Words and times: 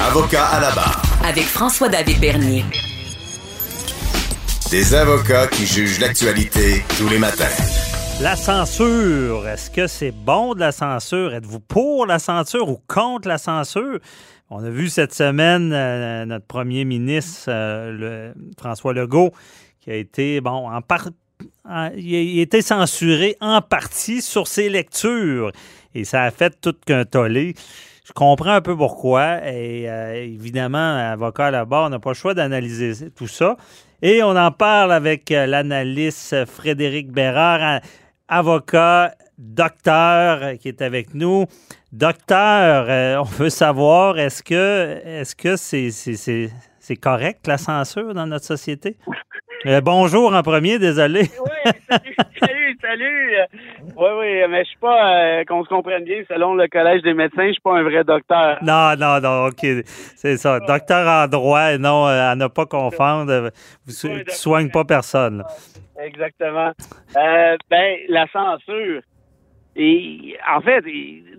Avocat 0.00 0.46
à 0.46 0.60
la 0.60 0.70
barre. 0.70 1.02
Avec 1.24 1.44
François-David 1.44 2.18
Bernier. 2.20 2.64
Des 4.70 4.94
avocats 4.94 5.46
qui 5.48 5.66
jugent 5.66 6.00
l'actualité 6.00 6.82
tous 6.96 7.08
les 7.08 7.18
matins. 7.18 7.44
La 8.20 8.36
censure, 8.36 9.46
est-ce 9.46 9.70
que 9.70 9.86
c'est 9.86 10.12
bon 10.12 10.54
de 10.54 10.60
la 10.60 10.72
censure? 10.72 11.34
Êtes-vous 11.34 11.60
pour 11.60 12.06
la 12.06 12.18
censure 12.18 12.68
ou 12.68 12.80
contre 12.86 13.28
la 13.28 13.38
censure? 13.38 13.98
On 14.48 14.64
a 14.64 14.70
vu 14.70 14.88
cette 14.88 15.14
semaine 15.14 15.72
euh, 15.72 16.24
notre 16.24 16.46
premier 16.46 16.84
ministre, 16.84 17.46
euh, 17.48 18.32
le, 18.32 18.34
François 18.58 18.94
Legault, 18.94 19.32
qui 19.80 19.90
a 19.90 19.96
été, 19.96 20.40
bon, 20.40 20.70
en 20.70 20.80
part, 20.80 21.08
il 21.96 22.38
a 22.38 22.42
été 22.42 22.62
censuré 22.62 23.36
en 23.40 23.60
partie 23.60 24.22
sur 24.22 24.46
ses 24.46 24.68
lectures. 24.68 25.52
Et 25.94 26.04
ça 26.04 26.22
a 26.22 26.30
fait 26.30 26.58
tout 26.60 26.74
qu'un 26.86 27.04
tollé. 27.04 27.54
Je 28.04 28.12
comprends 28.12 28.52
un 28.52 28.60
peu 28.60 28.76
pourquoi. 28.76 29.46
Et 29.46 29.88
euh, 29.88 30.24
évidemment, 30.24 30.96
avocat 30.96 31.64
barre, 31.64 31.86
on 31.86 31.90
n'a 31.90 31.98
pas 31.98 32.10
le 32.10 32.14
choix 32.14 32.34
d'analyser 32.34 33.10
tout 33.10 33.28
ça. 33.28 33.56
Et 34.00 34.22
on 34.22 34.36
en 34.36 34.50
parle 34.50 34.92
avec 34.92 35.30
euh, 35.30 35.46
l'analyste 35.46 36.44
Frédéric 36.46 37.12
Bérard, 37.12 37.80
avocat, 38.26 39.14
docteur, 39.38 40.58
qui 40.58 40.68
est 40.68 40.82
avec 40.82 41.14
nous. 41.14 41.46
Docteur, 41.92 42.86
euh, 42.88 43.16
on 43.18 43.24
veut 43.24 43.50
savoir, 43.50 44.18
est-ce 44.18 44.42
que 44.42 45.00
est-ce 45.04 45.56
c'est, 45.56 46.50
c'est 46.80 46.96
correct 46.96 47.46
la 47.46 47.58
censure 47.58 48.14
dans 48.14 48.26
notre 48.26 48.46
société? 48.46 48.96
Bonjour 49.82 50.34
en 50.34 50.42
premier, 50.42 50.78
désolé. 50.78 51.22
Oui, 51.22 51.72
salut, 52.40 52.78
salut, 52.80 53.36
Oui, 53.96 54.08
oui, 54.18 54.42
mais 54.48 54.64
je 54.64 54.68
suis 54.70 54.78
pas, 54.78 55.14
euh, 55.14 55.44
qu'on 55.44 55.64
se 55.64 55.68
comprenne 55.68 56.04
bien, 56.04 56.22
selon 56.28 56.54
le 56.54 56.66
Collège 56.68 57.02
des 57.02 57.14
médecins, 57.14 57.46
je 57.46 57.52
suis 57.52 57.60
pas 57.62 57.78
un 57.78 57.82
vrai 57.82 58.04
docteur. 58.04 58.58
Non, 58.62 58.94
non, 58.98 59.20
non, 59.20 59.46
OK. 59.46 59.64
C'est 60.16 60.36
ça. 60.36 60.58
Docteur 60.60 61.06
en 61.06 61.28
droit, 61.28 61.76
non, 61.78 62.06
euh, 62.06 62.30
à 62.30 62.34
ne 62.34 62.46
pas 62.46 62.66
confondre. 62.66 63.50
Vous 63.86 64.08
ne 64.08 64.24
soignez 64.28 64.70
pas 64.70 64.84
personne. 64.84 65.44
Exactement. 66.02 66.72
Euh, 67.16 67.56
ben, 67.70 67.96
la 68.08 68.26
censure. 68.32 69.02
Et 69.74 70.36
en 70.54 70.60
fait, 70.60 70.84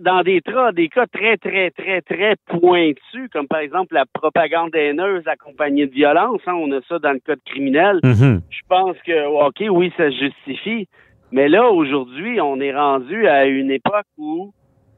dans 0.00 0.22
des, 0.22 0.40
des 0.74 0.88
cas 0.88 1.06
très, 1.06 1.36
très, 1.36 1.70
très, 1.70 2.00
très 2.00 2.34
pointus, 2.46 3.30
comme 3.32 3.46
par 3.46 3.60
exemple 3.60 3.94
la 3.94 4.06
propagande 4.06 4.74
haineuse 4.74 5.22
accompagnée 5.26 5.86
de 5.86 5.92
violence, 5.92 6.40
hein, 6.46 6.54
on 6.54 6.72
a 6.72 6.80
ça 6.88 6.98
dans 6.98 7.12
le 7.12 7.20
code 7.20 7.38
criminel, 7.44 8.00
mm-hmm. 8.02 8.40
je 8.50 8.60
pense 8.68 8.96
que, 9.06 9.46
OK, 9.46 9.62
oui, 9.70 9.92
ça 9.96 10.10
se 10.10 10.18
justifie. 10.18 10.88
Mais 11.30 11.48
là, 11.48 11.70
aujourd'hui, 11.70 12.40
on 12.40 12.60
est 12.60 12.74
rendu 12.74 13.28
à 13.28 13.46
une 13.46 13.70
époque 13.70 14.06
où 14.18 14.52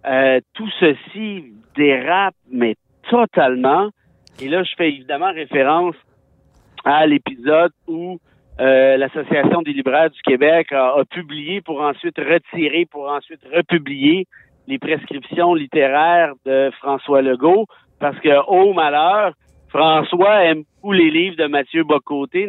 euh, 0.07 0.41
tout 0.55 0.70
ceci 0.81 1.45
dérape, 1.77 2.34
mais 2.51 2.77
totalement. 3.11 3.91
Et 4.41 4.48
là, 4.48 4.62
je 4.62 4.70
fais 4.77 4.89
évidemment 4.89 5.33
référence 5.33 5.95
à 6.84 7.07
l'épisode 7.07 7.73
où 7.87 8.19
euh, 8.59 8.97
l'Association 8.97 9.62
des 9.62 9.73
libraires 9.73 10.11
du 10.11 10.21
Québec 10.23 10.73
a, 10.73 11.03
publié 11.11 11.61
pour 11.61 11.81
ensuite 11.81 12.17
retirer, 12.19 12.87
pour 12.87 13.09
ensuite 13.11 13.41
republier 13.55 14.27
les 14.67 14.79
prescriptions 14.79 15.55
littéraires 15.55 16.33
de 16.45 16.71
François 16.79 17.23
Legault, 17.23 17.67
parce 18.01 18.19
que, 18.21 18.45
au 18.48 18.73
malheur, 18.73 19.33
François 19.77 20.43
aime 20.45 20.63
beaucoup 20.63 20.93
les 20.93 21.11
livres 21.11 21.37
de 21.37 21.47
Mathieu 21.49 21.85
Bocoté. 21.85 22.49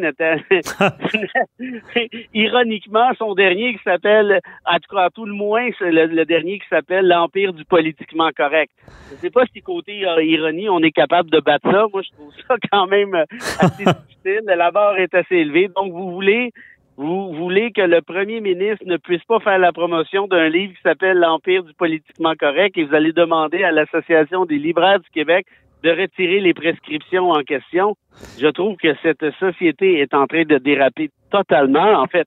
Ironiquement, 2.32 3.10
son 3.18 3.34
dernier 3.34 3.74
qui 3.74 3.82
s'appelle, 3.82 4.40
en 4.64 4.76
tout 4.76 4.96
cas, 4.96 5.02
à 5.02 5.10
tout 5.10 5.26
le 5.26 5.34
moins, 5.34 5.68
c'est 5.78 5.90
le, 5.90 6.24
dernier 6.24 6.58
qui 6.58 6.66
s'appelle 6.70 7.06
L'Empire 7.06 7.52
du 7.52 7.66
politiquement 7.66 8.30
correct. 8.34 8.72
Je 9.10 9.16
ne 9.16 9.18
sais 9.18 9.30
pas 9.30 9.44
si 9.52 9.60
côté 9.60 10.06
euh, 10.06 10.24
ironie, 10.24 10.70
on 10.70 10.80
est 10.80 10.90
capable 10.90 11.28
de 11.28 11.40
battre 11.40 11.70
ça. 11.70 11.84
Moi, 11.92 12.00
je 12.00 12.10
trouve 12.12 12.32
ça 12.48 12.54
quand 12.72 12.86
même 12.86 13.14
euh, 13.14 13.24
assez 13.60 13.84
difficile. 14.24 14.44
La 14.46 14.70
barre 14.70 14.96
est 14.96 15.14
assez 15.14 15.36
élevée. 15.36 15.68
Donc, 15.76 15.92
vous 15.92 16.10
voulez 16.10 16.52
vous 16.96 17.32
voulez 17.34 17.70
que 17.72 17.82
le 17.82 18.00
premier 18.00 18.40
ministre 18.40 18.84
ne 18.86 18.96
puisse 18.96 19.22
pas 19.24 19.38
faire 19.38 19.58
la 19.58 19.70
promotion 19.70 20.26
d'un 20.26 20.48
livre 20.48 20.72
qui 20.72 20.82
s'appelle 20.82 21.18
L'Empire 21.18 21.62
du 21.62 21.74
politiquement 21.74 22.34
correct 22.34 22.76
et 22.76 22.84
vous 22.84 22.94
allez 22.94 23.12
demander 23.12 23.62
à 23.62 23.70
l'Association 23.70 24.46
des 24.46 24.58
libraires 24.58 24.98
du 24.98 25.08
Québec 25.10 25.46
de 25.82 25.90
retirer 25.90 26.40
les 26.40 26.54
prescriptions 26.54 27.30
en 27.30 27.42
question. 27.42 27.96
Je 28.38 28.48
trouve 28.48 28.76
que 28.76 28.94
cette 29.02 29.24
société 29.38 30.00
est 30.00 30.14
en 30.14 30.26
train 30.26 30.44
de 30.44 30.58
déraper 30.58 31.10
totalement. 31.30 32.00
En 32.00 32.06
fait, 32.06 32.26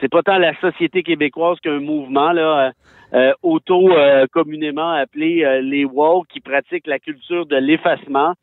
c'est 0.00 0.10
pas 0.10 0.22
tant 0.22 0.38
la 0.38 0.58
société 0.60 1.02
québécoise 1.02 1.58
qu'un 1.60 1.80
mouvement 1.80 2.32
là 2.32 2.66
euh, 2.66 2.70
euh 3.12 3.32
auto 3.42 3.90
euh, 3.90 4.26
communément 4.32 4.92
appelé 4.92 5.44
euh, 5.44 5.60
les 5.60 5.84
woke 5.84 6.26
qui 6.28 6.40
pratiquent 6.40 6.86
la 6.86 6.98
culture 6.98 7.46
de 7.46 7.56
l'effacement, 7.56 8.34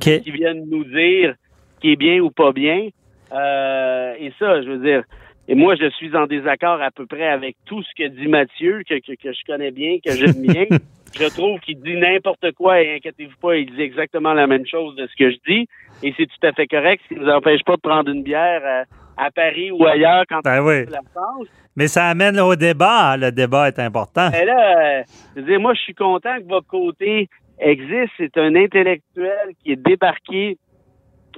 qui 0.00 0.30
viennent 0.30 0.64
nous 0.68 0.84
dire 0.84 1.34
qui 1.80 1.92
est 1.92 1.96
bien 1.96 2.20
ou 2.20 2.30
pas 2.30 2.52
bien. 2.52 2.88
et 3.30 4.32
ça, 4.38 4.62
je 4.62 4.70
veux 4.70 4.84
dire, 4.84 5.04
et 5.50 5.54
moi, 5.54 5.76
je 5.76 5.88
suis 5.90 6.14
en 6.14 6.26
désaccord 6.26 6.82
à 6.82 6.90
peu 6.90 7.06
près 7.06 7.28
avec 7.28 7.56
tout 7.64 7.82
ce 7.82 7.88
que 7.96 8.08
dit 8.08 8.28
Mathieu, 8.28 8.82
que, 8.86 8.96
que, 8.96 9.12
que 9.12 9.32
je 9.32 9.40
connais 9.46 9.70
bien, 9.70 9.98
que 10.04 10.12
j'aime 10.12 10.42
bien. 10.42 10.66
je 11.14 11.26
trouve 11.28 11.58
qu'il 11.60 11.80
dit 11.80 11.96
n'importe 11.96 12.52
quoi 12.52 12.80
et 12.80 12.96
inquiétez-vous 12.96 13.36
pas, 13.40 13.56
il 13.56 13.74
dit 13.74 13.82
exactement 13.82 14.32
la 14.34 14.46
même 14.46 14.66
chose 14.66 14.94
de 14.96 15.06
ce 15.06 15.16
que 15.16 15.30
je 15.30 15.36
dis. 15.46 15.68
Et 16.02 16.14
c'est 16.16 16.26
tout 16.26 16.46
à 16.46 16.52
fait 16.52 16.66
correct, 16.66 17.02
ce 17.08 17.14
qui 17.14 17.20
nous 17.20 17.28
empêche 17.28 17.62
pas 17.64 17.76
de 17.76 17.80
prendre 17.80 18.10
une 18.10 18.22
bière 18.22 18.62
euh, 18.64 18.84
à, 19.16 19.30
Paris 19.30 19.70
ou 19.70 19.84
ailleurs 19.86 20.24
quand 20.28 20.40
ben 20.44 20.62
on 20.62 20.68
la 20.68 21.00
France. 21.12 21.46
Mais 21.76 21.88
ça 21.88 22.06
amène 22.06 22.38
au 22.40 22.54
débat. 22.54 23.16
Le 23.16 23.32
débat 23.32 23.68
est 23.68 23.78
important. 23.78 24.28
Mais 24.32 24.44
là, 24.44 24.98
euh, 24.98 25.02
je 25.34 25.40
veux 25.40 25.46
dire, 25.46 25.60
moi, 25.60 25.74
je 25.74 25.80
suis 25.80 25.94
content 25.94 26.36
que 26.38 26.48
votre 26.48 26.66
côté 26.66 27.28
existe. 27.58 28.12
C'est 28.16 28.36
un 28.36 28.54
intellectuel 28.54 29.54
qui 29.62 29.72
est 29.72 29.76
débarqué 29.76 30.56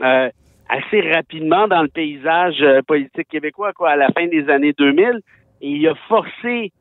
euh, 0.02 0.30
assez 0.68 1.00
rapidement 1.12 1.68
dans 1.68 1.82
le 1.82 1.88
paysage 1.88 2.64
politique 2.86 3.28
québécois, 3.28 3.72
quoi, 3.72 3.90
à 3.90 3.96
la 3.96 4.08
fin 4.08 4.26
des 4.26 4.48
années 4.50 4.74
2000. 4.76 5.20
Et 5.62 5.68
il 5.68 5.88
a 5.88 5.94
forcé 6.08 6.72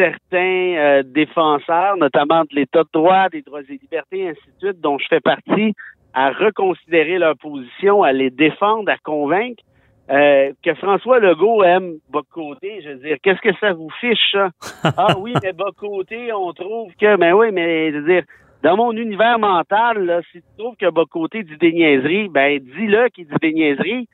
certains 0.00 0.76
euh, 0.76 1.02
défenseurs, 1.04 1.96
notamment 1.98 2.42
de 2.42 2.54
l'État 2.54 2.84
de 2.84 2.88
droit, 2.92 3.28
des 3.28 3.42
droits 3.42 3.60
et 3.60 3.78
libertés, 3.82 4.28
ainsi 4.28 4.40
de 4.46 4.68
suite, 4.68 4.80
dont 4.80 4.98
je 4.98 5.06
fais 5.08 5.20
partie, 5.20 5.74
à 6.14 6.30
reconsidérer 6.30 7.18
leur 7.18 7.36
position, 7.36 8.02
à 8.02 8.12
les 8.12 8.30
défendre, 8.30 8.90
à 8.90 8.96
convaincre. 8.98 9.62
Euh, 10.10 10.52
que 10.64 10.74
François 10.74 11.20
Legault 11.20 11.62
aime 11.62 11.98
Bocoté, 12.08 12.80
je 12.82 12.90
veux 12.90 12.96
dire, 12.96 13.16
qu'est-ce 13.22 13.40
que 13.40 13.54
ça 13.60 13.72
vous 13.74 13.90
fiche, 14.00 14.32
ça? 14.32 14.48
ah 14.96 15.14
oui, 15.18 15.34
mais 15.40 15.52
Bocoté, 15.52 16.32
on 16.32 16.52
trouve 16.52 16.92
que, 17.00 17.16
mais 17.16 17.32
oui, 17.32 17.52
mais 17.52 17.92
je 17.92 17.98
veux 17.98 18.12
dire, 18.14 18.24
dans 18.64 18.76
mon 18.76 18.92
univers 18.92 19.38
mental, 19.38 20.04
là, 20.04 20.20
si 20.32 20.38
tu 20.38 20.48
trouves 20.58 20.74
que 20.76 20.90
Bocoté 20.90 21.44
dit 21.44 21.56
des 21.58 21.72
niaiseries, 21.72 22.28
ben 22.28 22.58
dis-le 22.58 23.08
qu'il 23.10 23.26
dit 23.26 23.34
des 23.40 23.52
niaiseries. 23.52 24.08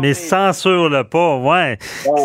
Mais 0.00 0.14
censure-le 0.14 1.04
pas, 1.04 1.38
ouais. 1.38 1.78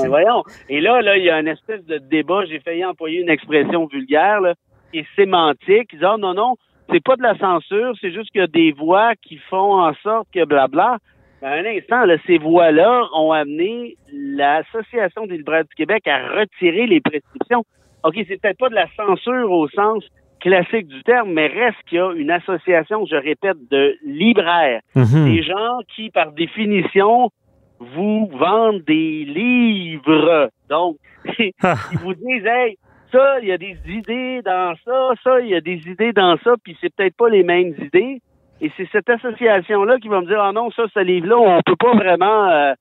voyons. 0.08 0.44
Et 0.70 0.82
là, 0.82 1.02
là, 1.02 1.18
il 1.18 1.24
y 1.24 1.30
a 1.30 1.40
une 1.40 1.48
espèce 1.48 1.86
de 1.86 1.98
débat. 1.98 2.46
J'ai 2.46 2.60
failli 2.60 2.84
employer 2.84 3.22
une 3.22 3.30
expression 3.30 3.86
vulgaire, 3.88 4.42
là, 4.42 4.54
qui 4.92 5.00
est 5.00 5.08
sémantique. 5.16 5.90
Ils 5.94 6.00
disent, 6.00 6.08
oh, 6.12 6.18
non, 6.18 6.34
non, 6.34 6.56
c'est 6.92 7.04
pas 7.04 7.16
de 7.16 7.24
la 7.24 7.38
censure, 7.38 7.94
c'est 8.00 8.12
juste 8.12 8.32
qu'il 8.32 8.42
y 8.42 8.44
a 8.44 8.48
des 8.48 8.72
voix 8.72 9.16
qui 9.16 9.38
font 9.50 9.82
en 9.82 9.94
sorte 10.04 10.28
que 10.34 10.46
blabla. 10.46 10.98
Ben, 11.42 11.66
un 11.66 11.78
instant, 11.78 12.06
là, 12.06 12.16
ces 12.26 12.38
voix-là 12.38 13.04
ont 13.16 13.32
amené 13.32 13.98
l'Association 14.14 15.26
des 15.26 15.38
libraires 15.38 15.66
du 15.66 15.76
Québec 15.76 16.08
à 16.08 16.40
retirer 16.40 16.88
les 16.88 17.02
prescriptions. 17.02 17.66
OK, 18.04 18.16
c'est 18.28 18.42
peut-être 18.42 18.58
pas 18.58 18.70
de 18.70 18.76
la 18.76 18.88
censure 18.96 19.52
au 19.52 19.68
sens 19.70 20.04
classique 20.44 20.88
du 20.88 21.02
terme, 21.04 21.32
mais 21.32 21.48
reste 21.48 21.78
qu'il 21.88 21.98
y 21.98 22.02
a 22.02 22.12
une 22.12 22.30
association, 22.30 23.06
je 23.06 23.16
répète, 23.16 23.58
de 23.72 23.98
libraires. 24.04 24.82
Mhm. 24.94 25.26
Des 25.26 25.42
gens 25.42 25.80
qui, 25.96 26.10
par 26.10 26.34
définition, 26.34 27.32
vous 27.80 28.30
vendent 28.34 28.84
des 28.84 29.24
livres. 29.24 30.50
Donc, 30.70 30.98
ah. 31.64 31.76
ils 31.94 32.00
vous 32.00 32.14
disent, 32.14 32.46
hey, 32.46 32.78
ça, 33.12 33.40
il 33.42 33.48
y 33.48 33.52
a 33.54 33.58
des 33.58 33.78
idées 33.88 34.42
dans 34.44 34.76
ça, 34.84 35.12
ça, 35.24 35.40
il 35.40 35.48
y 35.48 35.56
a 35.56 35.62
des 35.62 35.82
idées 35.88 36.12
dans 36.12 36.38
ça, 36.44 36.56
puis 36.62 36.76
c'est 36.82 36.94
peut-être 36.94 37.16
pas 37.16 37.30
les 37.30 37.44
mêmes 37.44 37.74
idées. 37.80 38.22
Et 38.60 38.72
c'est 38.76 38.88
cette 38.92 39.10
association-là 39.10 39.98
qui 40.00 40.10
va 40.10 40.22
me 40.22 40.28
dire, 40.28 40.42
ah 40.42 40.52
non, 40.52 40.72
ça, 40.72 40.84
ce 40.94 41.00
livre-là, 41.00 41.38
on 41.38 41.62
peut 41.66 41.78
pas 41.78 41.94
vraiment... 41.96 42.50
Euh, 42.50 42.74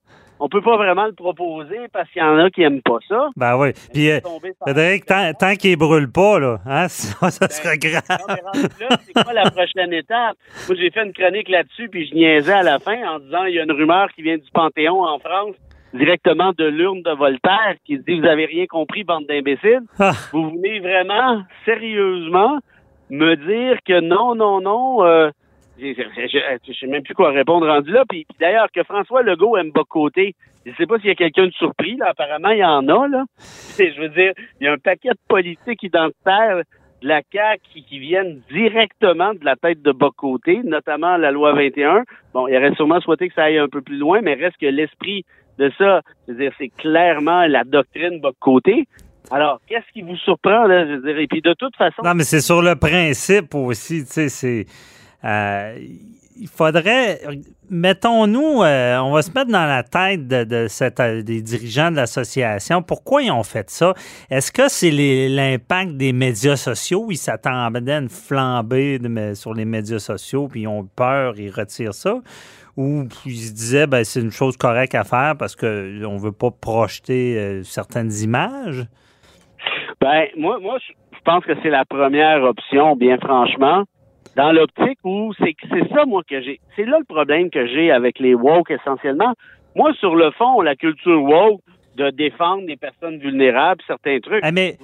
on 0.42 0.48
peut 0.48 0.60
pas 0.60 0.76
vraiment 0.76 1.06
le 1.06 1.12
proposer 1.12 1.86
parce 1.92 2.10
qu'il 2.10 2.20
y 2.20 2.24
en 2.24 2.36
a 2.36 2.50
qui 2.50 2.62
aiment 2.62 2.82
pas 2.82 2.98
ça. 3.08 3.28
Ben 3.36 3.56
oui. 3.56 3.68
Puis, 3.92 4.10
euh, 4.10 4.18
Frédéric, 4.60 5.06
tant, 5.06 5.32
tant 5.38 5.54
qu'il 5.54 5.76
brûle 5.76 6.10
pas, 6.10 6.40
là, 6.40 6.58
hein, 6.66 6.88
ça, 6.88 7.30
ça 7.30 7.46
ben, 7.46 7.52
serait 7.52 7.78
grave. 7.78 8.02
c'est 9.06 9.12
quoi 9.12 9.32
la 9.32 9.48
prochaine 9.50 9.92
étape? 9.92 10.36
Moi, 10.68 10.76
j'ai 10.76 10.90
fait 10.90 11.04
une 11.04 11.12
chronique 11.12 11.48
là-dessus, 11.48 11.88
puis 11.88 12.08
je 12.08 12.14
niaisais 12.16 12.52
à 12.52 12.64
la 12.64 12.80
fin 12.80 12.96
en 13.08 13.20
disant 13.20 13.44
il 13.44 13.54
y 13.54 13.60
a 13.60 13.62
une 13.62 13.70
rumeur 13.70 14.08
qui 14.16 14.22
vient 14.22 14.36
du 14.36 14.50
Panthéon 14.52 15.04
en 15.04 15.20
France 15.20 15.54
directement 15.94 16.52
de 16.58 16.64
l'urne 16.64 17.02
de 17.02 17.12
Voltaire 17.12 17.76
qui 17.84 17.98
dit 17.98 18.18
vous 18.18 18.26
avez 18.26 18.46
rien 18.46 18.66
compris 18.66 19.04
bande 19.04 19.26
d'imbéciles. 19.28 19.82
Ah. 20.00 20.12
Vous 20.32 20.50
voulez 20.50 20.80
vraiment 20.80 21.42
sérieusement 21.64 22.58
me 23.10 23.36
dire 23.36 23.78
que 23.86 24.00
non 24.00 24.34
non 24.34 24.60
non 24.60 25.04
euh, 25.04 25.30
je, 25.82 26.72
sais 26.72 26.86
même 26.86 27.02
plus 27.02 27.14
quoi 27.14 27.30
répondre 27.30 27.66
rendu 27.66 27.90
là. 27.90 28.04
Puis, 28.08 28.26
d'ailleurs, 28.40 28.70
que 28.70 28.82
François 28.84 29.22
Legault 29.22 29.56
aime 29.56 29.72
côté, 29.88 30.34
je 30.64 30.72
sais 30.76 30.86
pas 30.86 30.98
s'il 30.98 31.08
y 31.08 31.10
a 31.10 31.14
quelqu'un 31.14 31.46
de 31.46 31.52
surpris, 31.52 31.96
là. 31.96 32.10
Apparemment, 32.10 32.50
il 32.50 32.58
y 32.58 32.64
en 32.64 32.86
a, 32.88 33.08
là. 33.08 33.24
je 33.78 34.00
veux 34.00 34.08
dire, 34.10 34.32
il 34.60 34.64
y 34.64 34.68
a 34.68 34.72
un 34.72 34.78
paquet 34.78 35.10
de 35.10 35.18
politiques 35.28 35.82
identitaires 35.82 36.62
de 37.02 37.08
la 37.08 37.20
CAQ 37.32 37.82
qui, 37.88 37.98
viennent 37.98 38.40
directement 38.50 39.34
de 39.34 39.44
la 39.44 39.56
tête 39.56 39.82
de 39.82 39.90
Bocoté, 39.90 40.60
notamment 40.64 41.16
la 41.16 41.32
loi 41.32 41.52
21. 41.52 42.04
Bon, 42.32 42.46
il 42.46 42.56
aurait 42.56 42.74
sûrement 42.74 43.00
souhaité 43.00 43.28
que 43.28 43.34
ça 43.34 43.44
aille 43.44 43.58
un 43.58 43.68
peu 43.68 43.82
plus 43.82 43.98
loin, 43.98 44.20
mais 44.22 44.34
reste 44.34 44.56
que 44.58 44.66
l'esprit 44.66 45.24
de 45.58 45.70
ça, 45.78 46.02
je 46.26 46.32
veux 46.32 46.38
dire, 46.38 46.52
c'est 46.58 46.70
clairement 46.78 47.46
la 47.46 47.64
doctrine 47.64 48.20
Bocoté. 48.20 48.86
Alors, 49.30 49.60
qu'est-ce 49.66 49.90
qui 49.92 50.02
vous 50.02 50.16
surprend, 50.16 50.66
là? 50.66 50.86
Je 50.86 50.92
veux 50.92 51.02
dire, 51.02 51.18
et 51.18 51.26
puis 51.26 51.40
de 51.40 51.54
toute 51.54 51.74
façon. 51.76 52.02
Non, 52.04 52.14
mais 52.14 52.24
c'est 52.24 52.40
sur 52.40 52.62
le 52.62 52.76
principe 52.76 53.54
aussi, 53.54 54.04
tu 54.04 54.12
sais, 54.12 54.28
c'est. 54.28 54.66
Euh, 55.24 55.78
il 56.40 56.48
faudrait, 56.48 57.20
mettons-nous, 57.70 58.62
euh, 58.62 58.98
on 58.98 59.12
va 59.12 59.22
se 59.22 59.30
mettre 59.32 59.50
dans 59.50 59.66
la 59.66 59.82
tête 59.82 60.26
de, 60.26 60.44
de 60.44 60.66
cette, 60.68 61.00
euh, 61.00 61.22
des 61.22 61.42
dirigeants 61.42 61.90
de 61.90 61.96
l'association. 61.96 62.82
Pourquoi 62.82 63.22
ils 63.22 63.30
ont 63.30 63.42
fait 63.42 63.68
ça? 63.70 63.94
Est-ce 64.30 64.50
que 64.50 64.68
c'est 64.68 64.90
l'impact 64.90 65.92
des 65.92 66.12
médias 66.12 66.56
sociaux? 66.56 67.08
Ils 67.10 67.16
s'attendaient 67.16 67.92
à 67.92 67.98
une 67.98 68.08
flambée 68.08 68.98
de, 68.98 69.34
sur 69.34 69.54
les 69.54 69.64
médias 69.64 69.98
sociaux, 69.98 70.48
puis 70.48 70.62
ils 70.62 70.68
ont 70.68 70.88
peur, 70.96 71.34
ils 71.38 71.50
retirent 71.50 71.94
ça? 71.94 72.14
Ou 72.76 73.04
ils 73.26 73.36
se 73.36 73.52
disaient, 73.52 73.86
ben, 73.86 74.02
c'est 74.02 74.20
une 74.20 74.30
chose 74.30 74.56
correcte 74.56 74.94
à 74.94 75.04
faire 75.04 75.36
parce 75.38 75.54
qu'on 75.54 75.66
ne 75.66 76.18
veut 76.18 76.32
pas 76.32 76.50
projeter 76.50 77.36
euh, 77.38 77.62
certaines 77.62 78.12
images? 78.22 78.86
Ben, 80.00 80.24
moi, 80.38 80.58
moi, 80.58 80.78
je 80.80 81.20
pense 81.24 81.44
que 81.44 81.52
c'est 81.62 81.70
la 81.70 81.84
première 81.84 82.42
option, 82.42 82.96
bien 82.96 83.18
franchement 83.18 83.84
dans 84.36 84.52
l'optique 84.52 84.98
où 85.04 85.32
c'est 85.38 85.54
c'est 85.70 85.88
ça 85.94 86.04
moi 86.06 86.22
que 86.28 86.40
j'ai 86.40 86.60
c'est 86.76 86.84
là 86.84 86.98
le 86.98 87.04
problème 87.04 87.50
que 87.50 87.66
j'ai 87.66 87.90
avec 87.90 88.18
les 88.18 88.34
woke 88.34 88.70
essentiellement 88.70 89.34
moi 89.74 89.92
sur 89.94 90.14
le 90.14 90.30
fond 90.32 90.60
la 90.60 90.76
culture 90.76 91.22
woke 91.22 91.60
de 91.96 92.10
défendre 92.10 92.66
des 92.66 92.76
personnes 92.76 93.18
vulnérables 93.18 93.82
certains 93.86 94.18
trucs 94.20 94.40
ah, 94.42 94.52
mais, 94.52 94.76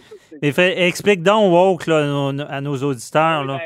mais 0.43 0.53
fait, 0.53 0.87
explique 0.87 1.23
donc 1.23 1.53
woke 1.53 1.87
là, 1.87 2.33
à 2.51 2.61
nos 2.61 2.77
auditeurs 2.77 3.45
là. 3.45 3.61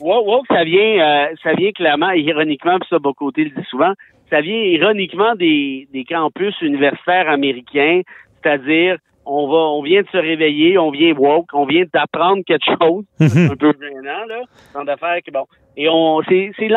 woke, 0.00 0.26
woke 0.26 0.46
ça 0.48 0.64
vient 0.64 1.00
euh, 1.00 1.26
ça 1.42 1.52
vient 1.54 1.70
clairement 1.72 2.10
ironiquement 2.10 2.78
puis 2.78 2.88
ça 2.90 2.98
Bocoté 2.98 3.44
le 3.44 3.50
dit 3.50 3.66
souvent 3.70 3.92
ça 4.30 4.40
vient 4.40 4.60
ironiquement 4.60 5.34
des 5.36 5.88
des 5.92 6.04
campus 6.04 6.60
universitaires 6.62 7.28
américains 7.28 8.02
c'est-à-dire 8.42 8.98
on 9.28 9.46
va, 9.48 9.56
on 9.56 9.82
vient 9.82 10.02
de 10.02 10.08
se 10.08 10.16
réveiller, 10.16 10.78
on 10.78 10.90
vient 10.90 11.12
woke, 11.12 11.48
on 11.52 11.66
vient 11.66 11.84
d'apprendre 11.92 12.42
quelque 12.46 12.64
chose, 12.64 13.04
un 13.20 13.56
peu 13.56 13.72
gênant, 13.80 14.24
là, 14.26 14.42
dans 14.74 14.84
d'affaires 14.84 15.18
que 15.24 15.30
bon. 15.30 15.44
Et 15.76 15.88
on, 15.88 16.22
c'est, 16.28 16.50
c'est, 16.58 16.68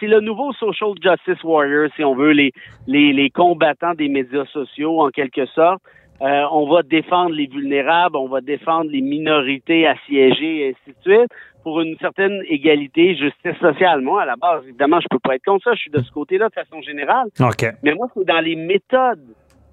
c'est 0.00 0.06
le 0.06 0.20
nouveau 0.20 0.52
social 0.54 0.90
justice 1.02 1.42
warrior, 1.44 1.88
si 1.96 2.04
on 2.04 2.14
veut, 2.14 2.32
les, 2.32 2.52
les, 2.86 3.12
les 3.12 3.30
combattants 3.30 3.94
des 3.94 4.08
médias 4.08 4.46
sociaux, 4.46 5.00
en 5.02 5.10
quelque 5.10 5.46
sorte. 5.46 5.82
Euh, 6.20 6.42
on 6.50 6.68
va 6.68 6.82
défendre 6.82 7.30
les 7.30 7.46
vulnérables, 7.46 8.16
on 8.16 8.26
va 8.26 8.40
défendre 8.40 8.90
les 8.90 9.02
minorités 9.02 9.86
assiégées, 9.86 10.66
et 10.66 10.68
ainsi 10.70 10.96
de 10.98 11.02
suite, 11.02 11.32
pour 11.62 11.80
une 11.80 11.96
certaine 11.98 12.42
égalité, 12.48 13.14
justice 13.14 13.56
sociale. 13.60 14.00
Moi, 14.00 14.22
à 14.22 14.26
la 14.26 14.34
base, 14.34 14.64
évidemment, 14.64 14.98
je 15.00 15.06
peux 15.08 15.20
pas 15.20 15.36
être 15.36 15.44
contre 15.44 15.64
ça. 15.64 15.74
Je 15.74 15.80
suis 15.80 15.90
de 15.90 16.02
ce 16.02 16.10
côté-là 16.10 16.48
de 16.48 16.54
façon 16.54 16.80
générale. 16.80 17.28
Okay. 17.38 17.70
Mais 17.84 17.94
moi, 17.94 18.08
c'est 18.16 18.24
dans 18.24 18.40
les 18.40 18.56
méthodes 18.56 19.22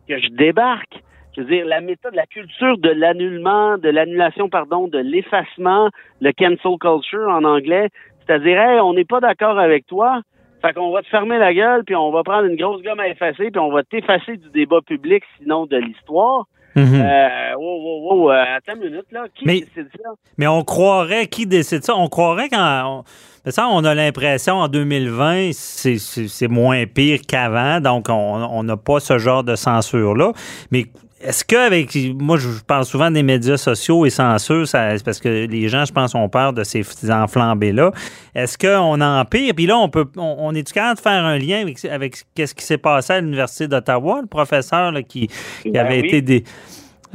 que 0.08 0.20
je 0.20 0.28
débarque 0.30 1.02
je 1.36 1.42
veux 1.42 1.48
dire, 1.48 1.66
la 1.66 1.82
méthode, 1.82 2.16
la 2.16 2.26
culture 2.26 2.78
de 2.78 2.90
l'annulement, 2.90 3.78
de 3.78 3.90
l'annulation, 3.90 4.50
pardon, 4.50 4.88
de 4.88 5.00
l'effacement, 5.00 5.90
le 6.22 6.32
cancel 6.32 6.78
culture 6.80 7.28
en 7.28 7.44
anglais, 7.44 7.90
c'est-à-dire, 8.26 8.60
hey, 8.60 8.80
on 8.80 8.94
n'est 8.94 9.06
pas 9.06 9.20
d'accord 9.20 9.60
avec 9.60 9.86
toi, 9.86 10.22
fait 10.62 10.74
qu'on 10.74 10.92
va 10.92 11.02
te 11.02 11.08
fermer 11.08 11.38
la 11.38 11.54
gueule, 11.54 11.84
puis 11.84 11.96
on 11.96 12.12
va 12.12 12.24
prendre 12.24 12.46
une 12.46 12.56
grosse 12.56 12.82
gomme 12.82 13.00
à 13.00 13.08
effacer, 13.08 13.52
puis 13.52 13.60
on 13.60 13.72
va 13.72 13.84
t'effacer 13.84 14.38
du 14.38 14.50
débat 14.50 14.82
public, 14.82 15.24
sinon 15.38 15.66
de 15.66 15.78
l'histoire. 15.78 16.46
Mhm. 16.76 17.02
euh, 17.02 17.56
wow, 17.56 17.82
wow, 17.82 18.02
wow, 18.04 18.32
euh, 18.32 18.44
attends 18.58 18.76
une 18.76 18.90
minute, 18.90 19.06
là. 19.12 19.26
Qui 19.34 19.46
mais, 19.46 19.60
décide 19.62 19.88
ça? 20.02 20.10
Mais 20.38 20.48
on 20.48 20.64
croirait, 20.64 21.28
qui 21.28 21.46
décide 21.46 21.84
ça? 21.84 21.96
On 21.96 22.10
croirait 22.10 22.50
quand. 22.50 23.04
On, 23.46 23.52
ça, 23.52 23.68
on 23.70 23.84
a 23.86 23.94
l'impression 23.94 24.56
en 24.56 24.68
2020, 24.68 25.52
c'est 25.54 26.48
moins 26.48 26.86
pire 26.88 27.20
qu'avant, 27.28 27.80
donc 27.80 28.08
on 28.10 28.64
n'a 28.64 28.76
pas 28.76 29.00
ce 29.00 29.20
genre 29.20 29.44
de 29.44 29.56
censure-là. 29.56 30.34
Mais 30.72 30.86
est-ce 31.22 31.46
qu'avec. 31.46 31.96
Moi, 32.20 32.38
je 32.38 32.64
parle 32.68 32.84
souvent 32.84 33.10
des 33.10 33.24
médias 33.24 33.58
sociaux 33.58 34.06
et 34.06 34.10
censure, 34.10 34.68
c'est 34.68 35.04
parce 35.04 35.20
que 35.20 35.48
les 35.48 35.70
gens, 35.70 35.86
je 35.86 35.94
pense, 35.94 36.14
ont 36.14 36.28
peur 36.30 36.52
de 36.54 36.64
ces 36.64 36.84
enflambés-là. 37.10 37.92
Est-ce 38.36 38.58
qu'on 38.58 39.00
empire? 39.02 39.54
Puis 39.56 39.66
là, 39.66 39.78
on 39.78 39.90
peut. 39.90 40.06
On, 40.18 40.54
est-tu 40.54 40.74
capable 40.74 40.98
de 40.98 41.02
faire 41.02 41.24
un 41.26 41.38
lien 41.38 41.62
avec, 41.62 41.84
avec 41.86 42.16
ce 42.18 42.54
qui 42.54 42.64
s'est 42.64 42.78
passé 42.78 43.14
à 43.14 43.22
l'Université 43.22 43.68
d'Ottawa, 43.68 44.20
le 44.22 44.28
professeur 44.28 44.92
là, 44.92 45.02
qui, 45.04 45.28
qui 45.62 45.72
Ben 45.72 45.86
avait 45.86 46.02
oui. 46.02 46.08
été 46.08 46.22
des. 46.22 46.44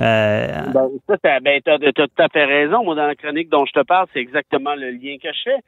euh, 0.01 0.49
Ben, 0.73 0.89
ça, 1.07 1.41
ben, 1.41 1.61
t'as, 1.63 1.79
t'as 1.79 1.93
tout 1.93 2.23
à 2.23 2.29
fait 2.29 2.47
raison. 2.47 2.83
Moi, 2.83 2.95
dans 2.95 3.07
la 3.07 3.15
chronique 3.15 3.51
dont 3.51 3.67
je 3.67 3.73
te 3.79 3.85
parle, 3.85 4.07
c'est 4.15 4.21
exactement 4.21 4.75
le 4.75 4.91
lien 4.93 5.17
que 5.23 5.29
je 5.33 5.43
fais. 5.45 5.61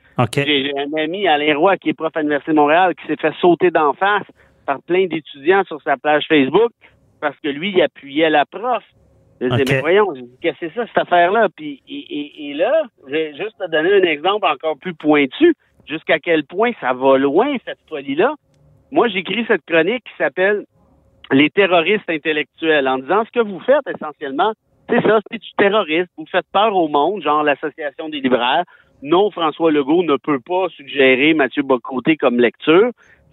J'ai 0.46 0.72
un 0.78 0.98
ami, 1.02 1.28
Alain 1.28 1.56
Roy, 1.56 1.76
qui 1.76 1.90
est 1.90 1.94
prof 1.94 2.12
à 2.16 2.20
l'Université 2.20 2.52
de 2.52 2.56
Montréal, 2.56 2.94
qui 2.94 3.06
s'est 3.06 3.20
fait 3.20 3.34
sauter 3.40 3.70
d'en 3.70 3.92
face 3.92 4.24
par 4.64 4.80
plein 4.82 5.06
d'étudiants 5.06 5.64
sur 5.64 5.82
sa 5.82 5.96
page 5.96 6.24
Facebook 6.28 6.70
parce 7.22 7.38
que 7.40 7.48
lui, 7.48 7.70
il 7.70 7.80
appuyait 7.80 8.28
la 8.28 8.44
prof. 8.44 8.84
Je 9.40 9.46
disais, 9.48 9.64
mais 9.76 9.80
voyons, 9.80 10.12
qu'est-ce 10.42 10.60
que 10.60 10.66
c'est 10.68 10.74
ça, 10.74 10.86
cette 10.86 10.98
affaire-là? 10.98 11.48
Puis, 11.56 11.82
et, 11.88 11.94
et- 12.18 12.50
et 12.50 12.54
là, 12.54 12.82
je 13.06 13.10
vais 13.12 13.34
juste 13.34 13.56
te 13.58 13.70
donner 13.70 13.94
un 13.94 14.02
exemple 14.02 14.46
encore 14.46 14.76
plus 14.78 14.94
pointu, 14.94 15.54
jusqu'à 15.88 16.18
quel 16.18 16.44
point 16.44 16.72
ça 16.80 16.92
va 16.92 17.16
loin, 17.16 17.56
cette 17.64 17.78
folie-là? 17.88 18.34
Moi, 18.90 19.08
j'écris 19.08 19.44
cette 19.48 19.64
chronique 19.64 20.04
qui 20.04 20.12
s'appelle 20.18 20.64
Les 21.30 21.48
terroristes 21.48 22.10
intellectuels, 22.10 22.86
en 22.86 22.98
disant 22.98 23.24
ce 23.24 23.30
que 23.30 23.40
vous 23.44 23.58
faites 23.60 23.86
essentiellement, 23.94 24.52
c'est 24.90 25.00
ça, 25.00 25.20
c'est 25.30 25.38
du 25.38 25.52
terrorisme. 25.56 26.10
Vous 26.18 26.26
faites 26.30 26.44
peur 26.52 26.76
au 26.76 26.88
monde, 26.88 27.22
genre 27.22 27.42
l'Association 27.42 28.10
des 28.10 28.20
libraires. 28.20 28.64
Non, 29.02 29.30
François 29.30 29.72
Legault 29.72 30.02
ne 30.02 30.16
peut 30.16 30.40
pas 30.40 30.68
suggérer 30.68 31.32
Mathieu 31.32 31.62
Bocoté 31.62 32.16
comme 32.16 32.38
lecture. 32.38 32.90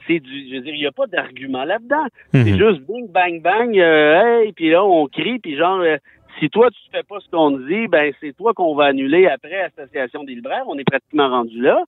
C'est 0.09 0.19
du, 0.19 0.49
je 0.49 0.55
veux 0.55 0.61
dire, 0.61 0.73
il 0.73 0.79
n'y 0.79 0.87
a 0.87 0.91
pas 0.91 1.05
d'argument 1.05 1.63
là-dedans. 1.65 2.05
C'est 2.33 2.43
Mhm. 2.43 2.57
juste 2.57 2.81
bing, 2.87 3.07
bang, 3.11 3.41
bang, 3.43 3.77
euh, 3.77 4.41
hey, 4.41 4.53
puis 4.53 4.71
là, 4.71 4.83
on 4.83 5.05
crie, 5.07 5.37
puis 5.37 5.55
genre, 5.55 5.81
euh, 5.81 5.97
si 6.39 6.49
toi, 6.49 6.69
tu 6.71 6.79
fais 6.91 7.03
pas 7.03 7.19
ce 7.19 7.29
qu'on 7.29 7.51
te 7.51 7.67
dit, 7.67 7.87
ben, 7.87 8.11
c'est 8.19 8.35
toi 8.35 8.53
qu'on 8.55 8.73
va 8.73 8.85
annuler 8.85 9.27
après 9.27 9.61
Association 9.61 10.23
des 10.23 10.33
libraires. 10.33 10.63
On 10.67 10.79
est 10.79 10.83
pratiquement 10.83 11.29
rendu 11.29 11.61
là. 11.61 11.83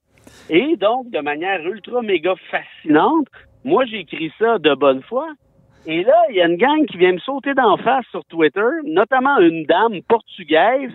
Et 0.52 0.76
donc, 0.76 1.10
de 1.10 1.20
manière 1.20 1.66
ultra 1.66 2.04
méga 2.04 2.36
fascinante, 2.52 3.26
moi, 3.64 3.86
j'écris 3.86 4.32
ça 4.38 4.60
de 4.60 4.76
bonne 4.76 5.02
foi. 5.02 5.28
Et 5.88 6.04
là, 6.04 6.14
il 6.30 6.36
y 6.36 6.42
a 6.42 6.48
une 6.48 6.58
gang 6.58 6.86
qui 6.86 6.98
vient 6.98 7.14
me 7.14 7.18
sauter 7.20 7.56
d'en 7.56 7.78
face 7.78 8.06
sur 8.12 8.24
Twitter, 8.26 8.62
notamment 8.84 9.40
une 9.40 9.64
dame 9.66 10.02
portugaise 10.08 10.92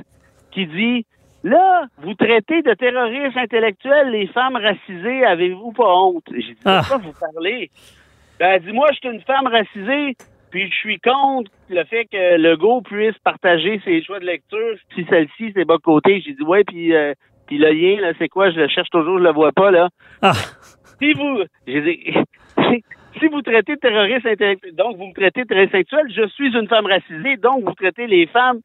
qui 0.52 0.66
dit 0.66 1.06
Là, 1.44 1.84
vous 1.98 2.14
traitez 2.14 2.62
de 2.62 2.74
terroristes 2.74 3.36
intellectuels 3.36 4.10
les 4.10 4.26
femmes 4.28 4.56
racisées, 4.56 5.24
avez-vous 5.24 5.72
pas 5.72 5.94
honte? 5.94 6.24
J'ai 6.32 6.54
dit, 6.54 6.58
Ah. 6.64 6.80
de 6.82 6.88
quoi 6.88 6.96
vous 6.98 7.12
parlez? 7.12 7.70
Ben, 8.40 8.48
elle 8.54 8.62
dit, 8.64 8.72
moi, 8.72 8.88
je 8.92 8.96
suis 8.98 9.08
une 9.16 9.22
femme 9.22 9.46
racisée, 9.46 10.16
puis 10.50 10.68
je 10.70 10.74
suis 10.74 10.98
contre 10.98 11.50
le 11.70 11.84
fait 11.84 12.06
que 12.06 12.36
Legault 12.36 12.82
puisse 12.82 13.16
partager 13.18 13.80
ses 13.84 14.02
choix 14.02 14.18
de 14.18 14.24
lecture, 14.26 14.76
si 14.94 15.04
celle-ci, 15.08 15.52
c'est 15.54 15.64
bas 15.64 15.78
côté. 15.82 16.20
J'ai 16.20 16.32
dit, 16.32 16.42
ouais, 16.42 16.64
puis, 16.64 16.94
euh, 16.94 17.14
puis 17.46 17.58
le 17.58 17.70
lien, 17.70 18.00
là, 18.00 18.12
c'est 18.18 18.28
quoi? 18.28 18.50
Je 18.50 18.56
le 18.58 18.68
cherche 18.68 18.90
toujours, 18.90 19.18
je 19.18 19.24
le 19.24 19.32
vois 19.32 19.52
pas, 19.52 19.70
là. 19.70 19.88
Ah. 20.22 20.32
Si 21.00 21.12
vous, 21.12 21.42
j'ai 21.66 21.80
dit, 21.80 22.14
si 23.20 23.28
vous 23.28 23.42
traitez 23.42 23.74
de 23.76 23.80
terroriste 23.80 24.26
intellectuel, 24.26 24.74
donc 24.74 24.96
vous 24.96 25.06
me 25.06 25.14
traitez 25.14 25.42
de 25.42 25.46
terroriste 25.46 25.74
intellectuel, 25.74 26.06
je 26.14 26.26
suis 26.28 26.56
une 26.56 26.66
femme 26.68 26.86
racisée, 26.86 27.36
donc 27.36 27.62
vous 27.64 27.74
traitez 27.74 28.06
les 28.06 28.26
femmes 28.26 28.60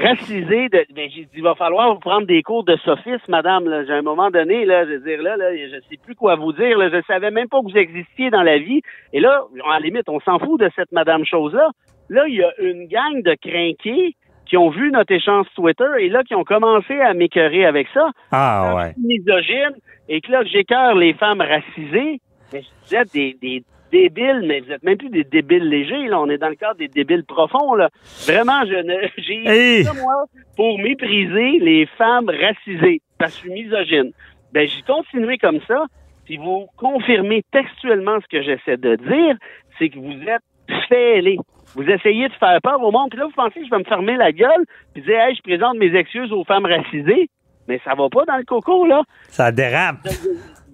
racisées 0.00 0.68
de, 0.68 0.84
ben, 0.94 1.08
j'ai 1.14 1.22
dit, 1.22 1.28
il 1.36 1.42
va 1.42 1.54
falloir 1.54 1.92
vous 1.94 2.00
prendre 2.00 2.26
des 2.26 2.42
cours 2.42 2.64
de 2.64 2.76
sophisme, 2.84 3.18
madame, 3.28 3.68
là. 3.68 3.84
J'ai 3.84 3.92
un 3.92 4.02
moment 4.02 4.30
donné, 4.30 4.64
là, 4.64 4.84
je 4.84 4.92
veux 4.92 5.00
dire, 5.00 5.22
là, 5.22 5.36
là, 5.36 5.54
je 5.56 5.80
sais 5.88 5.96
plus 6.04 6.14
quoi 6.14 6.36
vous 6.36 6.52
dire, 6.52 6.78
là. 6.78 6.88
Je 6.90 7.00
savais 7.06 7.30
même 7.30 7.48
pas 7.48 7.58
que 7.60 7.70
vous 7.70 7.76
existiez 7.78 8.30
dans 8.30 8.42
la 8.42 8.58
vie. 8.58 8.80
Et 9.12 9.20
là, 9.20 9.42
à 9.68 9.74
la 9.74 9.80
limite, 9.80 10.08
on 10.08 10.20
s'en 10.20 10.38
fout 10.38 10.60
de 10.60 10.70
cette 10.76 10.92
madame 10.92 11.24
chose-là. 11.24 11.70
Là, 12.08 12.24
il 12.28 12.34
y 12.36 12.42
a 12.42 12.52
une 12.60 12.86
gang 12.86 13.22
de 13.22 13.34
crinqués 13.40 14.14
qui 14.46 14.56
ont 14.56 14.70
vu 14.70 14.92
notre 14.92 15.12
échange 15.12 15.46
Twitter 15.56 15.88
et 15.98 16.08
là, 16.08 16.22
qui 16.22 16.34
ont 16.34 16.44
commencé 16.44 17.00
à 17.00 17.14
m'écœurer 17.14 17.66
avec 17.66 17.88
ça 17.92 18.10
Ah, 18.30 18.74
ouais. 18.76 18.92
misogyne 18.96 19.74
et 20.08 20.20
que 20.20 20.30
là, 20.30 20.44
j'écœure 20.44 20.94
les 20.94 21.14
femmes 21.14 21.40
racisées. 21.40 22.20
Mais 22.52 22.62
je 22.62 22.68
disais 22.84 23.04
des, 23.12 23.36
des 23.42 23.64
débiles, 24.02 24.42
mais 24.46 24.60
vous 24.60 24.72
êtes 24.72 24.82
même 24.82 24.98
plus 24.98 25.10
des 25.10 25.24
débiles 25.24 25.68
légers, 25.68 26.06
là. 26.08 26.20
On 26.20 26.28
est 26.28 26.38
dans 26.38 26.48
le 26.48 26.54
cadre 26.56 26.78
des 26.78 26.88
débiles 26.88 27.24
profonds, 27.24 27.74
là. 27.74 27.90
Vraiment, 28.26 28.64
je 28.66 28.74
ne, 28.74 29.08
j'ai 29.18 29.48
Hey! 29.48 29.84
ça, 29.84 29.92
moi, 29.94 30.24
pour 30.56 30.78
mépriser 30.78 31.58
les 31.60 31.86
femmes 31.98 32.30
racisées. 32.30 33.00
Parce 33.18 33.34
que 33.34 33.48
je 33.48 33.52
suis 33.52 33.64
misogyne. 33.64 34.12
Ben, 34.52 34.68
j'ai 34.68 34.82
continué 34.82 35.38
comme 35.38 35.60
ça. 35.66 35.84
Puis 36.24 36.36
vous 36.38 36.66
confirmez 36.76 37.44
textuellement 37.52 38.18
ce 38.20 38.26
que 38.36 38.42
j'essaie 38.42 38.76
de 38.76 38.96
dire, 38.96 39.36
c'est 39.78 39.88
que 39.88 39.98
vous 39.98 40.20
êtes 40.28 40.42
fêlés. 40.88 41.38
Vous 41.74 41.84
essayez 41.84 42.28
de 42.28 42.34
faire 42.34 42.58
peur 42.62 42.82
au 42.82 42.90
monde, 42.90 43.10
puis 43.10 43.18
là, 43.18 43.26
vous 43.26 43.32
pensez 43.32 43.60
que 43.60 43.66
je 43.66 43.70
vais 43.70 43.78
me 43.78 43.84
fermer 43.84 44.16
la 44.16 44.32
gueule, 44.32 44.64
puis 44.92 45.02
dire, 45.02 45.20
hey, 45.20 45.34
je 45.36 45.42
présente 45.42 45.76
mes 45.78 45.94
excuses 45.94 46.32
aux 46.32 46.44
femmes 46.44 46.66
racisées. 46.66 47.28
Mais 47.68 47.80
ça 47.84 47.94
va 47.94 48.08
pas 48.08 48.24
dans 48.24 48.36
le 48.36 48.44
coco, 48.44 48.86
là. 48.86 49.02
Ça 49.28 49.52
dérape. 49.52 49.96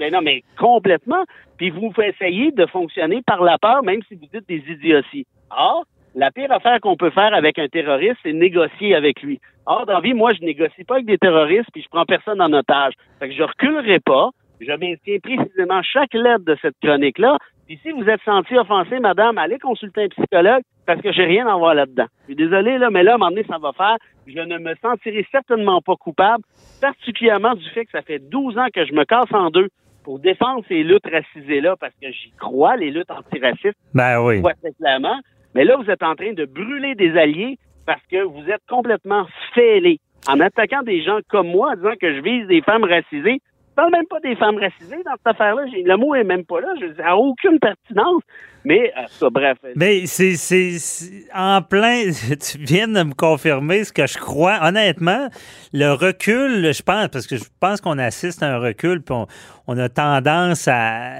Ben 0.03 0.13
non, 0.13 0.21
mais 0.21 0.43
complètement. 0.59 1.23
Puis 1.59 1.71
vous 1.71 1.93
essayez 2.03 2.51
de 2.51 2.67
fonctionner 2.67 3.23
par 3.25 3.41
la 3.41 3.57
peur, 3.57 3.85
même 3.85 4.01
si 4.09 4.17
vous 4.17 4.27
dites 4.35 4.49
des 4.49 4.65
idioties. 4.69 5.29
Or, 5.57 5.85
la 6.17 6.33
pire 6.33 6.51
affaire 6.51 6.81
qu'on 6.81 6.97
peut 6.97 7.11
faire 7.11 7.33
avec 7.33 7.57
un 7.61 7.69
terroriste, 7.69 8.17
c'est 8.25 8.33
négocier 8.33 8.97
avec 8.97 9.23
lui. 9.23 9.39
Or, 9.65 9.87
dans 9.87 9.93
la 9.93 10.01
vie, 10.01 10.13
moi, 10.13 10.33
je 10.35 10.45
négocie 10.45 10.83
pas 10.83 10.95
avec 10.95 11.07
des 11.07 11.19
terroristes 11.19 11.69
puis 11.73 11.83
je 11.83 11.89
prends 11.89 12.05
personne 12.05 12.43
en 12.43 12.53
otage. 12.53 12.95
Fait 13.21 13.29
que 13.29 13.35
je 13.37 13.45
reculerai 13.45 14.01
pas. 14.01 14.31
Je 14.59 14.73
maintiens 14.73 15.19
précisément 15.23 15.83
chaque 15.85 16.15
lettre 16.15 16.45
de 16.47 16.57
cette 16.61 16.75
chronique-là. 16.83 17.39
Puis 17.69 17.79
si 17.85 17.93
vous 17.93 18.09
êtes 18.09 18.23
senti 18.25 18.59
offensé, 18.59 18.99
madame, 18.99 19.39
allez 19.39 19.61
consulter 19.61 20.03
un 20.03 20.09
psychologue 20.09 20.63
parce 20.85 21.01
que 21.01 21.13
j'ai 21.13 21.27
rien 21.27 21.47
à 21.47 21.57
voir 21.57 21.77
là-dedans. 21.77 22.07
Je 22.23 22.35
suis 22.35 22.35
désolé, 22.35 22.77
là, 22.79 22.91
mais 22.91 23.05
là, 23.05 23.13
à 23.13 23.15
un 23.15 23.19
moment 23.19 23.31
donné, 23.31 23.45
ça 23.45 23.59
va 23.59 23.73
faire. 23.73 23.99
Je 24.27 24.41
ne 24.41 24.59
me 24.59 24.75
sentirai 24.83 25.25
certainement 25.31 25.81
pas 25.81 25.95
coupable, 25.95 26.43
particulièrement 26.81 27.55
du 27.55 27.69
fait 27.71 27.85
que 27.85 27.93
ça 27.93 28.03
fait 28.03 28.19
12 28.19 28.59
ans 28.59 28.67
que 28.75 28.85
je 28.85 28.93
me 28.95 29.05
casse 29.05 29.33
en 29.33 29.51
deux 29.51 29.69
pour 30.05 30.19
défendre 30.19 30.65
ces 30.69 30.83
luttes 30.83 31.07
racisées-là 31.11 31.77
parce 31.79 31.95
que 32.01 32.11
j'y 32.11 32.33
crois, 32.39 32.77
les 32.77 32.91
luttes 32.91 33.11
antiracistes. 33.11 33.79
Ben 33.95 34.21
oui. 34.23 34.37
Je 34.37 34.41
crois 34.41 34.55
très 34.55 34.73
clairement. 34.73 35.19
Mais 35.55 35.65
là, 35.65 35.77
vous 35.77 35.91
êtes 35.91 36.03
en 36.03 36.15
train 36.15 36.33
de 36.33 36.45
brûler 36.45 36.95
des 36.95 37.17
alliés 37.17 37.59
parce 37.87 38.03
que 38.11 38.23
vous 38.23 38.49
êtes 38.49 38.63
complètement 38.69 39.27
fêlés. 39.55 39.99
En 40.29 40.41
attaquant 40.41 40.83
des 40.83 41.03
gens 41.03 41.19
comme 41.29 41.49
moi, 41.49 41.73
en 41.73 41.77
disant 41.77 41.95
que 42.01 42.15
je 42.15 42.21
vise 42.21 42.47
des 42.47 42.63
femmes 42.63 42.85
racisées, 42.85 43.41
je 43.73 43.75
parle 43.75 43.91
même 43.93 44.07
pas 44.07 44.21
des 44.21 44.37
femmes 44.37 44.59
racisées 44.59 45.03
dans 45.05 45.13
cette 45.17 45.27
affaire-là. 45.27 45.63
Le 45.65 45.97
mot 45.97 46.15
est 46.15 46.25
même 46.25 46.45
pas 46.45 46.61
là. 46.61 46.69
Je, 46.79 46.87
n'a 47.01 47.17
aucune 47.17 47.59
pertinence. 47.59 48.23
Mais, 48.65 48.93
euh, 48.97 49.03
ça, 49.09 49.31
bref. 49.31 49.57
Mais 49.77 50.05
c'est 50.07 50.37
c'est- 50.37 51.27
en 51.35 51.63
plein. 51.63 52.05
Tu 52.41 52.59
viens 52.59 52.87
de 52.87 53.03
me 53.03 53.15
confirmer 53.15 53.85
ce 53.85 53.93
que 53.93 54.07
je 54.07 54.19
crois. 54.19 54.59
Honnêtement, 54.63 55.29
le 55.73 55.93
recul, 55.93 56.73
je 56.73 56.83
pense, 56.83 57.09
parce 57.09 57.27
que 57.27 57.37
je 57.39 57.45
pense 57.61 57.81
qu'on 57.81 57.99
assiste 57.99 58.43
à 58.43 58.55
un 58.55 58.59
recul, 58.59 59.03
puis 59.03 59.15
on, 59.15 59.27
on 59.67 59.79
a 59.79 59.89
tendance 59.89 60.69
à. 60.69 61.15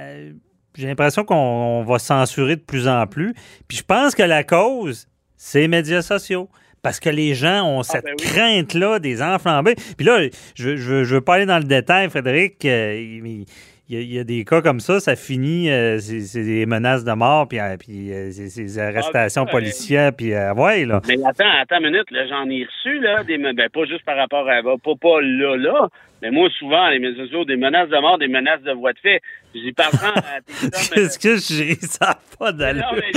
J'ai 0.75 0.87
l'impression 0.87 1.23
qu'on 1.23 1.35
on 1.35 1.83
va 1.83 1.97
censurer 1.99 2.55
de 2.55 2.61
plus 2.61 2.87
en 2.87 3.07
plus. 3.07 3.33
Puis 3.67 3.77
je 3.79 3.83
pense 3.83 4.13
que 4.15 4.23
la 4.23 4.43
cause, 4.43 5.07
c'est 5.35 5.61
les 5.61 5.67
médias 5.67 6.01
sociaux. 6.03 6.49
Parce 6.83 6.99
que 6.99 7.09
les 7.09 7.33
gens 7.33 7.65
ont 7.65 7.81
cette 7.81 8.03
ben 8.03 8.13
oui. 8.19 8.25
crainte-là 8.25 8.99
des 8.99 9.21
enflambés. 9.21 9.75
Puis 9.97 10.05
là, 10.05 10.19
je, 10.53 10.75
je, 10.75 11.03
veux- 11.05 11.21
pas 11.21 11.35
aller 11.35 11.45
dans 11.45 11.57
le 11.57 11.63
détail, 11.63 12.09
Frédéric. 12.09 12.63
euh, 12.65 12.93
il, 12.99 13.45
il 13.89 13.95
y, 13.95 13.97
a, 13.97 14.01
il 14.01 14.13
y 14.13 14.19
a 14.19 14.23
des 14.23 14.45
cas 14.45 14.61
comme 14.61 14.79
ça, 14.79 14.99
ça 14.99 15.15
finit, 15.15 15.69
euh, 15.69 15.99
c'est 15.99 16.43
des 16.43 16.65
menaces 16.65 17.03
de 17.03 17.11
mort, 17.11 17.47
puis, 17.47 17.59
euh, 17.59 17.75
puis 17.77 18.13
euh, 18.13 18.29
des 18.29 18.79
arrestations 18.79 19.43
ben, 19.43 19.51
policières, 19.51 20.13
puis 20.13 20.33
euh, 20.33 20.53
ouais, 20.53 20.85
là. 20.85 21.01
Mais 21.07 21.15
attends, 21.25 21.43
attends 21.61 21.79
une 21.79 21.91
minute, 21.91 22.09
là, 22.11 22.25
j'en 22.27 22.49
ai 22.49 22.63
reçu, 22.65 22.99
là, 23.01 23.23
des, 23.23 23.37
ben, 23.37 23.55
pas 23.73 23.85
juste 23.85 24.05
par 24.05 24.15
rapport 24.17 24.47
à, 24.49 24.61
pas, 24.63 24.77
pas 24.99 25.21
là, 25.21 25.57
là, 25.57 25.89
mais 26.21 26.31
moi, 26.31 26.47
souvent, 26.57 26.87
les 26.87 26.99
médias 26.99 27.25
sociaux, 27.25 27.43
des 27.43 27.57
menaces 27.57 27.89
de 27.89 27.97
mort, 27.99 28.17
des 28.17 28.29
menaces 28.29 28.61
de 28.61 28.71
voie 28.71 28.93
de 28.93 28.99
fait. 28.99 29.19
J'y 29.53 29.73
parle 29.73 29.91
à 30.15 30.39
tes. 30.45 30.69
Qu'est-ce 30.93 31.19
que 31.19 31.35
je 31.35 31.61
ris? 31.61 31.75
Ça 31.81 32.05
n'a 32.05 32.19
pas 32.39 32.51
d'allure. 32.53 32.85
Non, 32.93 32.97
mais 32.97 33.11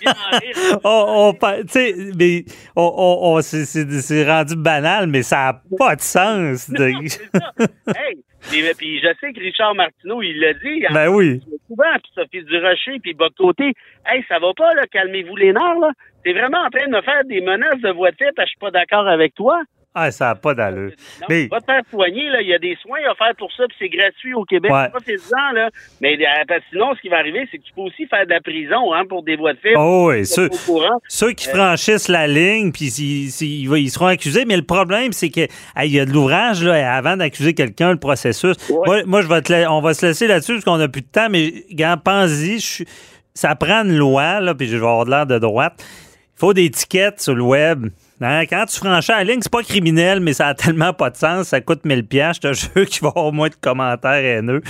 bien 0.00 0.12
en 0.12 0.38
rire. 0.38 0.80
on, 0.84 1.28
on 1.28 1.34
par- 1.34 1.58
tu 1.58 1.64
sais, 1.68 1.94
mais 2.18 2.46
on, 2.74 2.82
on, 2.96 3.36
on- 3.36 3.42
c'est- 3.42 4.24
rendu 4.24 4.56
banal, 4.56 5.06
mais 5.06 5.22
ça 5.22 5.36
n'a 5.36 5.76
pas 5.76 5.96
de 5.96 6.00
sens. 6.00 6.70
de- 6.70 6.92
C'est 7.06 7.20
ça. 7.34 7.52
Hey, 7.94 8.16
mais- 8.50 8.74
puis 8.74 9.00
je 9.00 9.08
sais 9.20 9.32
que 9.32 9.40
Richard 9.40 9.74
Martineau, 9.74 10.22
il 10.22 10.38
l'a 10.40 10.54
dit. 10.54 10.86
en 10.88 10.94
ben 10.94 11.08
oui. 11.08 11.40
souvent, 11.68 11.84
puis 12.02 12.12
Sophie 12.14 12.44
Durocher, 12.44 12.98
puis 13.02 13.14
Bocoté. 13.14 13.72
Hey, 14.06 14.24
ça 14.28 14.38
va 14.38 14.52
pas, 14.56 14.74
là, 14.74 14.86
calmez-vous 14.90 15.36
les 15.36 15.52
nerfs, 15.52 15.78
là. 15.80 15.90
T'es 16.24 16.32
vraiment 16.32 16.58
en 16.58 16.70
train 16.70 16.86
de 16.86 16.92
me 16.92 17.02
faire 17.02 17.24
des 17.24 17.40
menaces 17.40 17.80
de 17.80 17.92
fait 18.18 18.32
parce 18.34 18.36
que 18.36 18.42
je 18.46 18.50
suis 18.50 18.58
pas 18.58 18.70
d'accord 18.70 19.06
avec 19.08 19.34
toi. 19.34 19.62
Ah, 19.98 20.10
ça 20.10 20.26
n'a 20.26 20.34
pas 20.34 20.52
d'allure. 20.52 20.90
Non, 21.22 21.26
Mais- 21.30 21.48
va 21.50 21.58
te 21.58 21.64
faire 21.64 21.80
soigner, 21.90 22.28
là. 22.28 22.42
Il 22.42 22.48
y 22.48 22.54
a 22.54 22.58
des 22.58 22.76
soins 22.82 22.98
offerts 23.10 23.34
pour 23.38 23.50
ça, 23.50 23.64
puis 23.66 23.76
c'est 23.78 23.88
gratuit 23.88 24.34
au 24.34 24.44
Québec. 24.44 24.70
Ouais. 24.70 24.90
Profitez-en, 24.90 25.52
là. 25.54 25.70
Mais 26.02 26.16
euh, 26.16 26.44
parce 26.46 26.60
que 26.60 26.66
sinon, 26.72 26.94
ce 26.94 27.00
qui 27.00 27.08
va 27.08 27.16
arriver, 27.16 27.48
c'est 27.50 27.56
que 27.56 27.62
tu 27.62 27.72
peux 27.72 27.80
aussi 27.80 28.06
faire 28.06 28.26
de 28.26 28.30
la 28.30 28.42
prison, 28.42 28.92
hein, 28.92 29.04
pour 29.08 29.22
des 29.22 29.36
voies 29.36 29.54
de 29.54 29.58
fait. 29.58 29.72
Oh, 29.74 30.10
oui, 30.10 30.26
ceux, 30.26 30.50
pas 30.50 31.32
qui 31.32 31.48
franchissent 31.48 32.08
la 32.08 32.26
ligne, 32.26 32.72
puis 32.72 32.86
ils, 32.86 33.90
seront 33.90 34.06
accusés, 34.06 34.44
mais 34.44 34.56
le 34.56 34.66
problème, 34.66 35.12
c'est 35.12 35.30
que 35.30 35.40
hey, 35.40 35.86
il 35.86 35.94
y 35.94 36.00
a 36.00 36.04
de 36.04 36.12
l'ouvrage 36.12 36.62
là, 36.62 36.94
avant 36.94 37.16
d'accuser 37.16 37.54
quelqu'un, 37.54 37.92
le 37.92 37.98
processus. 37.98 38.54
Ouais. 38.68 38.82
Moi, 38.84 39.02
moi, 39.06 39.22
je 39.22 39.28
vais 39.28 39.40
te 39.40 39.50
la- 39.50 39.72
on 39.72 39.80
va 39.80 39.94
se 39.94 40.04
laisser 40.04 40.26
là-dessus 40.26 40.52
parce 40.52 40.64
qu'on 40.66 40.76
n'a 40.76 40.88
plus 40.88 41.02
de 41.02 41.08
temps, 41.08 41.28
mais 41.30 41.64
gars, 41.70 41.96
pense-y, 41.96 42.58
je 42.58 42.84
ça 43.32 43.54
prend 43.54 43.82
une 43.82 43.96
loi, 43.96 44.40
là, 44.40 44.54
puis 44.54 44.66
je 44.66 44.76
vais 44.76 44.86
avoir 44.86 45.06
de 45.06 45.10
l'air 45.10 45.26
de 45.26 45.38
droite. 45.38 45.74
Il 45.78 46.40
faut 46.40 46.52
des 46.52 46.64
étiquettes 46.66 47.20
sur 47.20 47.34
le 47.34 47.42
web. 47.42 47.86
Hein, 48.20 48.46
Quand 48.46 48.64
tu 48.64 48.78
franchis 48.78 49.12
la 49.12 49.24
ligne, 49.24 49.40
c'est 49.42 49.52
pas 49.52 49.62
criminel, 49.62 50.20
mais 50.20 50.32
ça 50.32 50.48
a 50.48 50.54
tellement 50.54 50.94
pas 50.94 51.10
de 51.10 51.16
sens. 51.16 51.48
Ça 51.48 51.60
coûte 51.60 51.84
1000 51.84 52.06
pièces. 52.06 52.36
Je 52.36 52.48
te 52.48 52.52
jure 52.74 52.86
qu'il 52.86 53.02
va 53.02 53.08
y 53.08 53.18
avoir 53.18 53.32
moins 53.32 53.48
de 53.48 53.54
commentaires 53.54 54.12
haineux. 54.12 54.62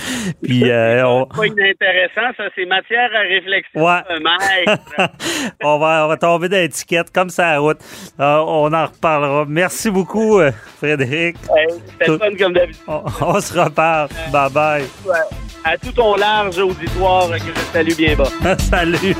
Puis, 0.43 0.69
euh, 0.69 1.07
on, 1.07 1.25
pas 1.25 1.45
inintéressant, 1.45 2.33
ça, 2.35 2.43
c'est 2.55 2.65
matière 2.65 3.09
à 3.15 3.19
réflexion. 3.19 3.85
Ouais. 3.85 4.01
maître. 4.19 4.81
on, 5.63 5.79
va, 5.79 6.05
on 6.05 6.07
va 6.09 6.17
tomber 6.17 6.49
dans 6.49 6.57
l'étiquette 6.57 7.11
comme 7.13 7.29
ça 7.29 7.49
à 7.49 7.59
route. 7.59 7.79
Euh, 8.19 8.43
on 8.45 8.73
en 8.73 8.85
reparlera. 8.85 9.45
Merci 9.47 9.91
beaucoup, 9.91 10.39
euh, 10.39 10.51
Frédéric. 10.77 11.37
C'était 11.91 12.17
fun 12.17 12.35
comme 12.37 12.53
d'habitude. 12.53 12.83
On, 12.87 13.03
on 13.21 13.39
se 13.39 13.57
reparle. 13.57 14.09
Bye 14.31 14.51
bye. 14.51 14.83
À 15.63 15.77
tout 15.77 15.91
ton 15.91 16.15
large 16.15 16.57
auditoire 16.59 17.29
que 17.31 17.37
je 17.39 17.61
salue 17.73 17.95
bien 17.95 18.15
bas. 18.15 18.29
Salut. 18.57 19.15